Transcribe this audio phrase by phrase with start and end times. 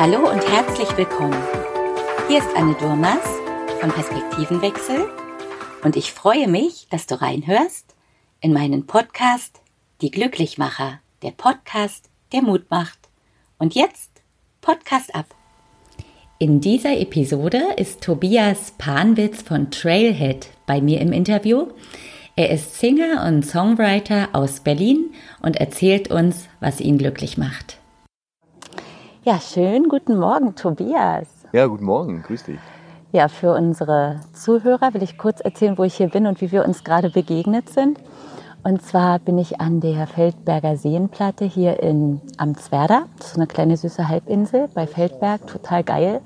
[0.00, 1.42] Hallo und herzlich willkommen.
[2.28, 3.18] Hier ist Anne Durmas
[3.80, 5.08] von Perspektivenwechsel
[5.82, 7.96] und ich freue mich, dass du reinhörst
[8.40, 9.60] in meinen Podcast
[10.00, 12.96] Die Glücklichmacher, der Podcast, der Mut macht.
[13.58, 14.22] Und jetzt
[14.60, 15.26] Podcast ab.
[16.38, 21.72] In dieser Episode ist Tobias Panwitz von Trailhead bei mir im Interview.
[22.36, 25.12] Er ist Singer und Songwriter aus Berlin
[25.42, 27.78] und erzählt uns, was ihn glücklich macht.
[29.28, 29.90] Ja, schön.
[29.90, 31.28] Guten Morgen, Tobias.
[31.52, 32.22] Ja, guten Morgen.
[32.22, 32.58] Grüß dich.
[33.12, 36.64] Ja, für unsere Zuhörer will ich kurz erzählen, wo ich hier bin und wie wir
[36.64, 37.98] uns gerade begegnet sind.
[38.62, 43.02] Und zwar bin ich an der Feldberger Seenplatte hier in Amtswerder.
[43.18, 46.22] Das ist eine kleine süße Halbinsel bei Feldberg, total geil.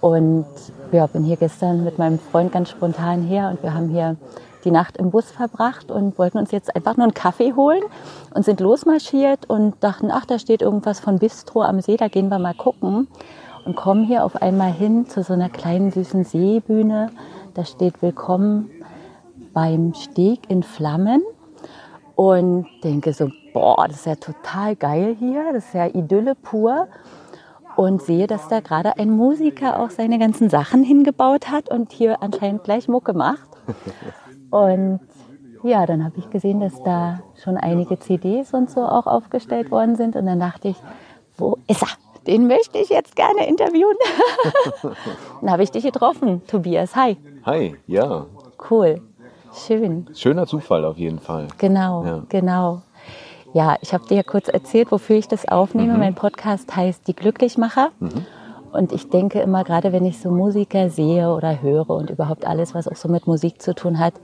[0.00, 0.46] Und
[0.90, 4.16] ja, bin hier gestern mit meinem Freund ganz spontan her und wir haben hier
[4.64, 7.82] die Nacht im Bus verbracht und wollten uns jetzt einfach nur einen Kaffee holen
[8.34, 12.28] und sind losmarschiert und dachten, ach, da steht irgendwas von Bistro am See, da gehen
[12.28, 13.08] wir mal gucken
[13.64, 17.10] und kommen hier auf einmal hin zu so einer kleinen süßen Seebühne.
[17.54, 18.70] Da steht Willkommen
[19.52, 21.22] beim Steg in Flammen
[22.16, 26.88] und denke so, boah, das ist ja total geil hier, das ist ja Idylle pur
[27.76, 32.22] und sehe, dass da gerade ein Musiker auch seine ganzen Sachen hingebaut hat und hier
[32.22, 33.48] anscheinend gleich Mucke macht.
[34.54, 35.00] Und
[35.64, 39.96] ja, dann habe ich gesehen, dass da schon einige CDs und so auch aufgestellt worden
[39.96, 40.14] sind.
[40.14, 40.76] Und dann dachte ich,
[41.36, 41.88] wo ist er?
[42.28, 43.96] Den möchte ich jetzt gerne interviewen.
[45.40, 46.94] dann habe ich dich getroffen, Tobias.
[46.94, 47.16] Hi.
[47.44, 48.26] Hi, ja.
[48.70, 49.02] Cool.
[49.52, 50.06] Schön.
[50.14, 51.48] Schöner Zufall auf jeden Fall.
[51.58, 52.22] Genau, ja.
[52.28, 52.82] genau.
[53.54, 55.94] Ja, ich habe dir ja kurz erzählt, wofür ich das aufnehme.
[55.94, 55.98] Mhm.
[55.98, 57.90] Mein Podcast heißt Die Glücklichmacher.
[57.98, 58.24] Mhm.
[58.74, 62.74] Und ich denke immer, gerade wenn ich so Musiker sehe oder höre und überhaupt alles,
[62.74, 64.14] was auch so mit Musik zu tun hat,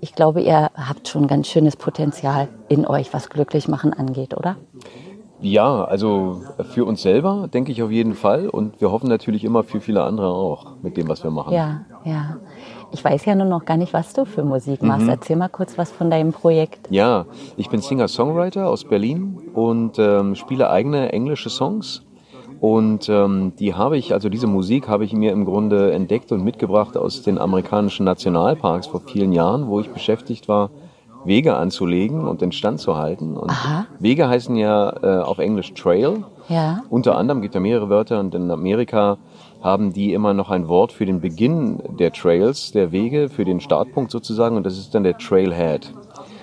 [0.00, 4.56] ich glaube, ihr habt schon ganz schönes Potenzial in euch, was glücklich machen angeht, oder?
[5.42, 9.64] Ja, also für uns selber denke ich auf jeden Fall und wir hoffen natürlich immer
[9.64, 11.52] für viele andere auch mit dem, was wir machen.
[11.52, 12.36] Ja, ja.
[12.92, 15.04] Ich weiß ja nur noch gar nicht, was du für Musik machst.
[15.04, 15.10] Mhm.
[15.10, 16.88] Erzähl mal kurz was von deinem Projekt.
[16.90, 17.26] Ja,
[17.56, 22.02] ich bin Singer-Songwriter aus Berlin und ähm, spiele eigene englische Songs
[22.60, 26.44] und ähm, die habe ich, also diese Musik habe ich mir im Grunde entdeckt und
[26.44, 30.70] mitgebracht aus den amerikanischen Nationalparks vor vielen Jahren, wo ich beschäftigt war,
[31.24, 33.36] Wege anzulegen und den Stand zu halten.
[33.36, 33.86] Und Aha.
[33.98, 36.24] Wege heißen ja äh, auf Englisch Trail.
[36.48, 36.82] Ja.
[36.88, 39.18] Unter anderem gibt es ja mehrere Wörter und in Amerika
[39.62, 43.60] haben die immer noch ein Wort für den Beginn der Trails, der Wege, für den
[43.60, 45.92] Startpunkt sozusagen und das ist dann der Trailhead.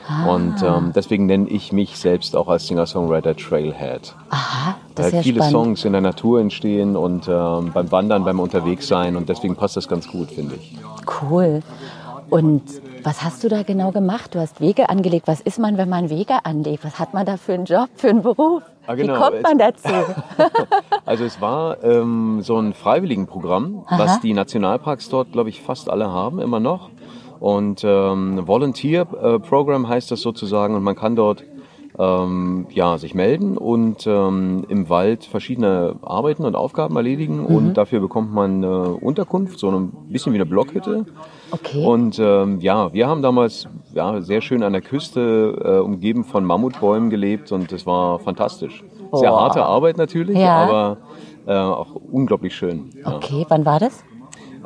[0.08, 0.34] Ah.
[0.34, 4.16] Und ähm, deswegen nenne ich mich selbst auch als Singer-Songwriter Trailhead.
[4.30, 5.52] Aha, ja viele spannend.
[5.52, 9.88] Songs in der Natur entstehen und ähm, beim Wandern, beim Unterwegssein und deswegen passt das
[9.88, 10.76] ganz gut, finde ich.
[11.22, 11.62] Cool.
[12.30, 12.64] Und
[13.04, 14.36] was hast du da genau gemacht?
[14.36, 15.28] Du hast Wege angelegt.
[15.28, 16.84] Was ist man, wenn man Wege anlegt?
[16.84, 18.64] Was hat man da für einen Job, für einen Beruf?
[18.86, 19.14] Ah, genau.
[19.14, 19.94] Wie kommt man dazu?
[21.06, 24.00] also es war ähm, so ein Freiwilligenprogramm, Aha.
[24.00, 26.90] was die Nationalparks dort, glaube ich, fast alle haben, immer noch.
[27.40, 31.44] Und ähm, Volunteer äh, Program heißt das sozusagen und man kann dort
[32.00, 37.46] ähm, ja, sich melden und ähm, im Wald verschiedene Arbeiten und Aufgaben erledigen mhm.
[37.46, 41.06] und dafür bekommt man eine Unterkunft, so ein bisschen wie eine Blockhütte.
[41.52, 41.84] Okay.
[41.84, 46.46] Und ähm, ja, wir haben damals ja, sehr schön an der Küste äh, umgeben von
[46.46, 48.84] Mammutbäumen gelebt und es war fantastisch.
[49.14, 50.58] Sehr harte Arbeit natürlich, ja.
[50.58, 50.98] aber
[51.48, 52.90] äh, auch unglaublich schön.
[53.06, 53.46] Okay, ja.
[53.48, 54.04] wann war das?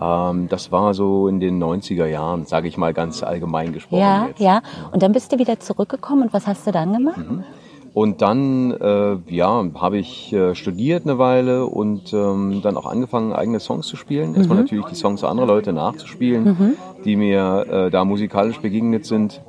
[0.01, 4.01] Ähm, das war so in den 90er Jahren, sage ich mal ganz allgemein gesprochen.
[4.01, 4.39] Ja, jetzt.
[4.39, 4.61] ja.
[4.91, 7.17] Und dann bist du wieder zurückgekommen und was hast du dann gemacht?
[7.17, 7.43] Mhm.
[7.93, 13.33] Und dann äh, ja, habe ich äh, studiert eine Weile und ähm, dann auch angefangen,
[13.33, 14.33] eigene Songs zu spielen.
[14.33, 14.63] Erstmal mhm.
[14.63, 16.73] natürlich die Songs anderer Leute nachzuspielen, mhm.
[17.03, 19.41] die mir äh, da musikalisch begegnet sind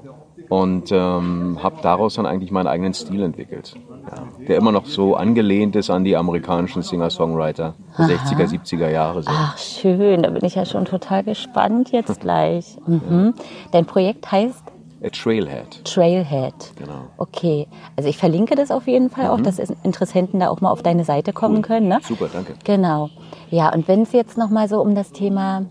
[0.53, 3.75] und ähm, habe daraus dann eigentlich meinen eigenen Stil entwickelt,
[4.05, 9.23] ja, der immer noch so angelehnt ist an die amerikanischen Singer-Songwriter der 60er, 70er Jahre.
[9.23, 9.31] So.
[9.33, 12.77] Ach schön, da bin ich ja schon total gespannt jetzt gleich.
[12.87, 13.33] Mhm.
[13.35, 13.45] Ja.
[13.71, 14.63] Dein Projekt heißt?
[15.03, 15.85] A Trailhead.
[15.87, 16.75] Trailhead.
[16.77, 17.07] Genau.
[17.17, 19.31] Okay, also ich verlinke das auf jeden Fall mhm.
[19.31, 21.63] auch, dass Interessenten da auch mal auf deine Seite kommen cool.
[21.63, 21.89] können.
[21.89, 22.01] Ne?
[22.03, 22.57] Super, danke.
[22.65, 23.09] Genau.
[23.49, 25.65] Ja, und wenn es jetzt noch mal so um das Thema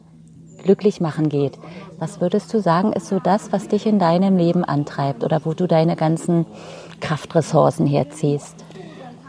[0.61, 1.57] glücklich machen geht.
[1.99, 5.53] Was würdest du sagen, ist so das, was dich in deinem Leben antreibt oder wo
[5.53, 6.45] du deine ganzen
[6.99, 8.63] Kraftressourcen herziehst?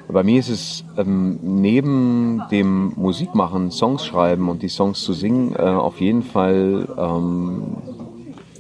[0.09, 5.55] Bei mir ist es ähm, neben dem Musikmachen, Songs schreiben und die Songs zu singen,
[5.57, 7.79] äh, auf jeden Fall ähm,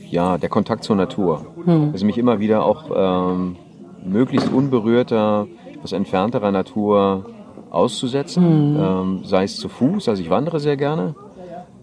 [0.09, 1.45] ja, der Kontakt zur Natur.
[1.65, 1.91] Hm.
[1.93, 3.57] Also mich immer wieder auch ähm,
[4.05, 7.27] möglichst unberührter, etwas entfernterer Natur
[7.71, 8.77] auszusetzen, hm.
[8.81, 11.15] ähm, sei es zu Fuß, also ich wandere sehr gerne,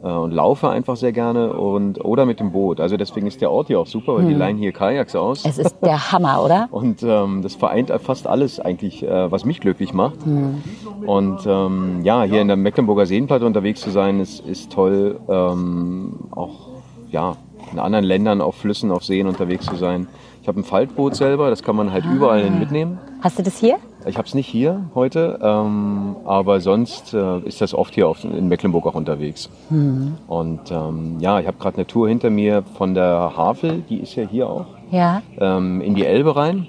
[0.07, 2.79] und laufe einfach sehr gerne und oder mit dem Boot.
[2.79, 4.29] Also deswegen ist der Ort hier auch super, weil hm.
[4.29, 5.45] die leihen hier Kajaks aus.
[5.45, 6.67] Es ist der Hammer, oder?
[6.71, 10.23] und ähm, das vereint fast alles eigentlich, äh, was mich glücklich macht.
[10.23, 10.61] Hm.
[11.05, 15.19] Und ähm, ja, hier in der Mecklenburger Seenplatte unterwegs zu sein, ist, ist toll.
[15.27, 16.69] Ähm, auch
[17.11, 17.35] ja,
[17.71, 20.07] in anderen Ländern, auf Flüssen, auf Seen unterwegs zu sein.
[20.41, 22.99] Ich habe ein Faltboot selber, das kann man halt überall hin mitnehmen.
[23.21, 23.77] Hast du das hier?
[24.05, 28.23] Ich habe es nicht hier heute, ähm, aber sonst äh, ist das oft hier auf,
[28.23, 29.49] in Mecklenburg auch unterwegs.
[29.69, 34.15] Und ähm, ja, ich habe gerade eine Tour hinter mir von der Havel, die ist
[34.15, 35.21] ja hier auch, Ja.
[35.37, 36.67] ähm, in die Elbe rein.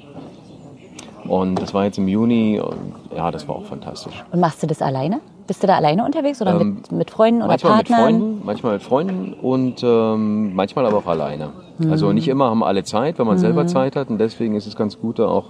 [1.29, 4.25] Und das war jetzt im Juni und ja, das war auch fantastisch.
[4.33, 5.21] Und machst du das alleine?
[5.47, 8.01] Bist du da alleine unterwegs oder Ähm, mit, mit Freunden oder manchmal mit Partnern?
[8.21, 11.51] Freunden, manchmal mit Freunden und ähm, manchmal aber auch alleine.
[11.79, 11.91] Mhm.
[11.93, 14.75] Also nicht immer haben alle Zeit, wenn man selber Zeit hat und deswegen ist es
[14.77, 15.47] ganz gut, da auch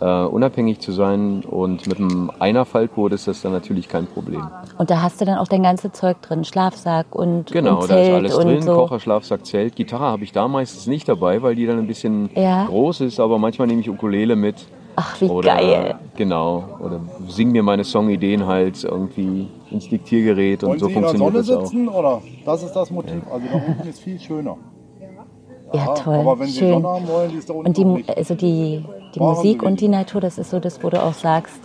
[0.00, 4.42] äh, unabhängig zu sein und mit einem Einerfaltboot ist das dann natürlich kein Problem.
[4.78, 7.96] Und da hast du dann auch dein ganzes Zeug drin, Schlafsack und, Genau, und da
[7.98, 8.74] ist Zelt alles und drin, so.
[8.74, 9.76] Kocher, Schlafsack, Zelt.
[9.76, 12.64] Gitarre habe ich da meistens nicht dabei, weil die dann ein bisschen Ja.
[12.66, 14.66] groß ist, aber manchmal nehme ich Ukulele mit.
[14.96, 15.94] Ach, wie oder, geil.
[16.16, 21.00] Genau, oder sing mir meine Songideen halt irgendwie ins Diktiergerät und Wollen so Sie in
[21.00, 21.70] der funktioniert Sonne das auch.
[21.70, 22.22] sitzen oder?
[22.44, 23.22] Das ist das Motiv.
[23.32, 24.56] Also da unten ist viel schöner.
[25.74, 26.14] Ja, toll.
[26.16, 26.70] Aber wenn Sie Schön.
[26.74, 28.16] Sonne haben wollen, die ist da unten Und die, nicht.
[28.16, 28.84] also die,
[29.14, 31.58] die Machen Musik und die Natur, das ist so das, wo du auch sagst,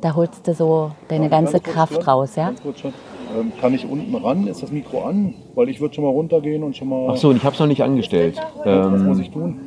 [0.00, 2.46] da holst du so deine ganze Ganz kurz, Kraft John, raus, ja?
[2.46, 4.46] Ganz kurz, ähm, kann ich unten ran?
[4.46, 5.34] Ist das Mikro an?
[5.54, 7.08] Weil ich würde schon mal runtergehen und schon mal.
[7.10, 8.40] Ach so, und ich habe es noch nicht angestellt.
[8.64, 9.60] Was muss Ähm, ich tun?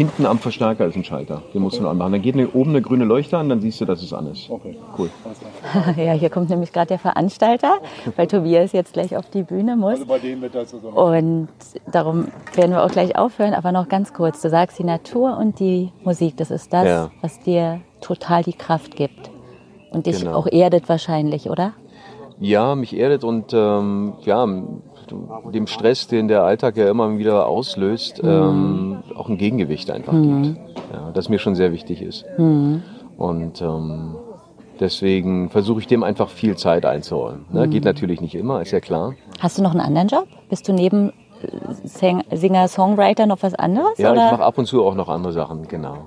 [0.00, 2.12] Hinten am Verstärker ist ein Schalter, den musst du noch anmachen.
[2.12, 4.48] Dann geht eine, oben eine grüne Leuchte an, dann siehst du, dass es an ist.
[4.48, 4.74] Okay.
[4.96, 5.10] Cool.
[5.96, 7.80] Ja, hier kommt nämlich gerade der Veranstalter,
[8.16, 9.92] weil Tobias jetzt gleich auf die Bühne muss.
[9.92, 10.78] Also bei dem wird das so.
[10.78, 11.48] Und
[11.92, 14.40] darum werden wir auch gleich aufhören, aber noch ganz kurz.
[14.40, 17.10] Du sagst, die Natur und die Musik, das ist das, Ja.
[17.20, 19.30] was dir total die Kraft gibt.
[19.92, 20.32] Und dich Genau.
[20.34, 21.72] auch erdet wahrscheinlich, oder?
[22.40, 24.46] Ja, mich erdet und ähm, ja,
[25.52, 30.56] dem Stress, den der Alltag ja immer wieder auslöst, ähm, auch ein Gegengewicht einfach gibt.
[30.92, 32.24] Ja, das mir schon sehr wichtig ist.
[33.18, 34.16] Und ähm,
[34.80, 37.44] deswegen versuche ich dem einfach viel Zeit einzuräumen.
[37.52, 37.68] Ne?
[37.68, 39.14] Geht natürlich nicht immer, ist ja klar.
[39.38, 40.26] Hast du noch einen anderen Job?
[40.48, 43.98] Bist du neben äh, Singer, Songwriter noch was anderes?
[43.98, 44.26] Ja, oder?
[44.26, 45.98] ich mache ab und zu auch noch andere Sachen, genau.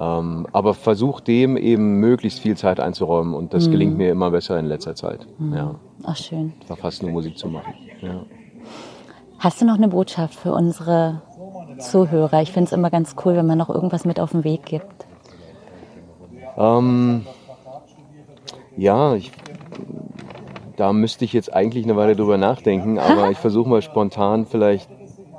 [0.00, 4.58] Ähm, aber versuche dem eben möglichst viel Zeit einzuräumen und das gelingt mir immer besser
[4.58, 5.26] in letzter Zeit.
[5.52, 5.74] Ja,
[6.04, 6.52] Ach, schön.
[6.80, 7.74] fast nur Musik zu machen.
[8.00, 8.22] Ja.
[9.40, 11.22] Hast du noch eine Botschaft für unsere
[11.78, 12.42] Zuhörer?
[12.42, 15.06] Ich finde es immer ganz cool, wenn man noch irgendwas mit auf den Weg gibt.
[16.56, 17.24] Ähm,
[18.76, 19.32] ja, ich,
[20.76, 24.88] da müsste ich jetzt eigentlich eine Weile drüber nachdenken, aber ich versuche mal spontan vielleicht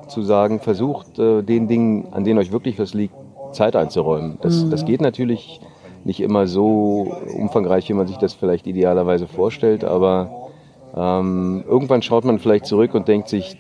[0.08, 3.14] zu sagen, versucht äh, den Dingen, an denen euch wirklich was liegt,
[3.52, 4.38] Zeit einzuräumen.
[4.42, 5.60] Das, das geht natürlich
[6.04, 10.50] nicht immer so umfangreich, wie man sich das vielleicht idealerweise vorstellt, aber
[10.96, 13.58] ähm, irgendwann schaut man vielleicht zurück und denkt sich,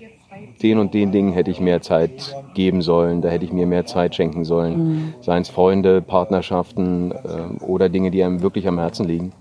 [0.61, 3.85] den und den Dingen hätte ich mehr Zeit geben sollen, da hätte ich mir mehr
[3.85, 5.13] Zeit schenken sollen.
[5.21, 9.31] Seien es Freunde, Partnerschaften ähm, oder Dinge, die einem wirklich am Herzen liegen.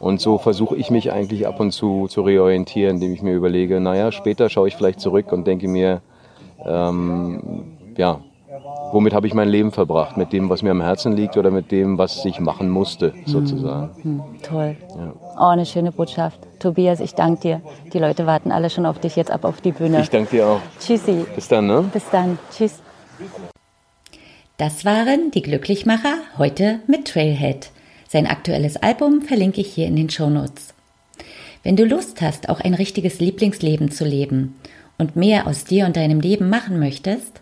[0.00, 3.80] Und so versuche ich mich eigentlich ab und zu zu reorientieren, indem ich mir überlege,
[3.80, 6.00] naja, später schaue ich vielleicht zurück und denke mir,
[6.64, 7.64] ähm,
[7.96, 8.20] ja,
[8.92, 10.16] womit habe ich mein Leben verbracht?
[10.16, 13.90] Mit dem, was mir am Herzen liegt oder mit dem, was ich machen musste, sozusagen.
[14.02, 14.76] Hm, toll.
[14.96, 15.12] Ja.
[15.36, 16.38] Oh, eine schöne Botschaft.
[16.58, 17.60] Tobias, ich danke dir.
[17.92, 20.00] Die Leute warten alle schon auf dich jetzt ab auf die Bühne.
[20.00, 20.60] Ich danke dir auch.
[20.78, 21.24] Tschüssi.
[21.34, 21.84] Bis dann, ne?
[21.92, 22.38] Bis dann.
[22.54, 22.80] Tschüss.
[24.58, 27.70] Das waren die Glücklichmacher heute mit Trailhead.
[28.08, 30.74] Sein aktuelles Album verlinke ich hier in den Shownotes.
[31.62, 34.56] Wenn du Lust hast, auch ein richtiges Lieblingsleben zu leben
[34.98, 37.41] und mehr aus dir und deinem Leben machen möchtest,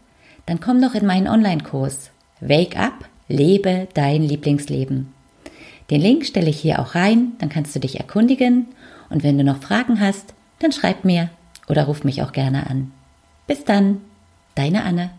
[0.51, 5.13] dann komm doch in meinen Online-Kurs Wake Up, lebe dein Lieblingsleben.
[5.91, 8.67] Den Link stelle ich hier auch rein, dann kannst du dich erkundigen
[9.11, 11.31] und wenn du noch Fragen hast, dann schreib mir
[11.69, 12.91] oder ruf mich auch gerne an.
[13.47, 14.01] Bis dann,
[14.57, 15.11] deine Anne.